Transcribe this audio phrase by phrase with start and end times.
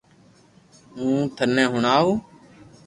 [0.95, 2.09] ھون ٿني ھڻاو